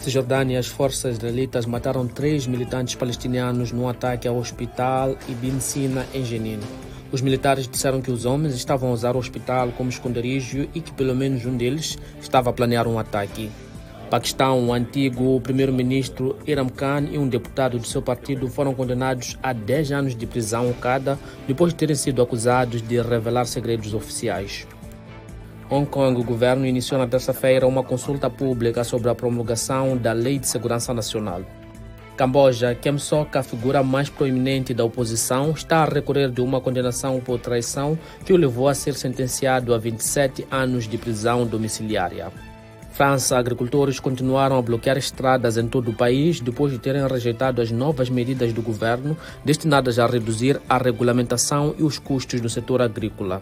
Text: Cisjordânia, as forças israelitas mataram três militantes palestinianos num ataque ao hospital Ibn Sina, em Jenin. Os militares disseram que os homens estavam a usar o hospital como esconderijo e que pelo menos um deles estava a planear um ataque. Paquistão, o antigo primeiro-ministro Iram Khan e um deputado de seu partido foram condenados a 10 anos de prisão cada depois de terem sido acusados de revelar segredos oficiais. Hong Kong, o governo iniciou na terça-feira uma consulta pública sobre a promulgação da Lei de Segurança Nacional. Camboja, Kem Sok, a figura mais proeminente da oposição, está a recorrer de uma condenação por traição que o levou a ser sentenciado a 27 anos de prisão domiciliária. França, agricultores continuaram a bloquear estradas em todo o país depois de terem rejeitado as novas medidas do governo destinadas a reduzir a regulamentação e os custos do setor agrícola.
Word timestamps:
Cisjordânia, 0.00 0.58
as 0.58 0.66
forças 0.66 1.18
israelitas 1.18 1.66
mataram 1.66 2.08
três 2.08 2.46
militantes 2.46 2.94
palestinianos 2.94 3.70
num 3.70 3.86
ataque 3.86 4.26
ao 4.26 4.38
hospital 4.38 5.14
Ibn 5.28 5.60
Sina, 5.60 6.06
em 6.14 6.24
Jenin. 6.24 6.58
Os 7.12 7.20
militares 7.20 7.68
disseram 7.68 8.00
que 8.00 8.10
os 8.10 8.24
homens 8.24 8.54
estavam 8.54 8.88
a 8.88 8.92
usar 8.94 9.14
o 9.14 9.18
hospital 9.18 9.72
como 9.76 9.90
esconderijo 9.90 10.66
e 10.74 10.80
que 10.80 10.92
pelo 10.92 11.14
menos 11.14 11.44
um 11.44 11.54
deles 11.54 11.98
estava 12.18 12.48
a 12.48 12.52
planear 12.52 12.88
um 12.88 12.98
ataque. 12.98 13.50
Paquistão, 14.08 14.68
o 14.68 14.72
antigo 14.72 15.38
primeiro-ministro 15.42 16.36
Iram 16.46 16.70
Khan 16.70 17.08
e 17.12 17.18
um 17.18 17.28
deputado 17.28 17.78
de 17.78 17.86
seu 17.86 18.00
partido 18.00 18.48
foram 18.48 18.74
condenados 18.74 19.36
a 19.42 19.52
10 19.52 19.92
anos 19.92 20.16
de 20.16 20.26
prisão 20.26 20.72
cada 20.80 21.18
depois 21.46 21.74
de 21.74 21.78
terem 21.78 21.94
sido 21.94 22.22
acusados 22.22 22.80
de 22.80 23.00
revelar 23.02 23.44
segredos 23.44 23.92
oficiais. 23.92 24.66
Hong 25.72 25.86
Kong, 25.86 26.20
o 26.20 26.24
governo 26.24 26.66
iniciou 26.66 26.98
na 26.98 27.06
terça-feira 27.06 27.64
uma 27.64 27.84
consulta 27.84 28.28
pública 28.28 28.82
sobre 28.82 29.08
a 29.08 29.14
promulgação 29.14 29.96
da 29.96 30.12
Lei 30.12 30.36
de 30.36 30.48
Segurança 30.48 30.92
Nacional. 30.92 31.42
Camboja, 32.16 32.74
Kem 32.74 32.98
Sok, 32.98 33.38
a 33.38 33.42
figura 33.44 33.80
mais 33.80 34.10
proeminente 34.10 34.74
da 34.74 34.84
oposição, 34.84 35.52
está 35.52 35.84
a 35.84 35.84
recorrer 35.84 36.28
de 36.28 36.40
uma 36.40 36.60
condenação 36.60 37.20
por 37.20 37.38
traição 37.38 37.96
que 38.24 38.32
o 38.32 38.36
levou 38.36 38.66
a 38.66 38.74
ser 38.74 38.94
sentenciado 38.94 39.72
a 39.72 39.78
27 39.78 40.44
anos 40.50 40.88
de 40.88 40.98
prisão 40.98 41.46
domiciliária. 41.46 42.32
França, 42.90 43.38
agricultores 43.38 44.00
continuaram 44.00 44.58
a 44.58 44.62
bloquear 44.62 44.98
estradas 44.98 45.56
em 45.56 45.68
todo 45.68 45.92
o 45.92 45.94
país 45.94 46.40
depois 46.40 46.72
de 46.72 46.80
terem 46.80 47.06
rejeitado 47.06 47.62
as 47.62 47.70
novas 47.70 48.10
medidas 48.10 48.52
do 48.52 48.60
governo 48.60 49.16
destinadas 49.44 50.00
a 50.00 50.06
reduzir 50.08 50.60
a 50.68 50.76
regulamentação 50.76 51.76
e 51.78 51.84
os 51.84 51.96
custos 51.96 52.40
do 52.40 52.48
setor 52.48 52.82
agrícola. 52.82 53.40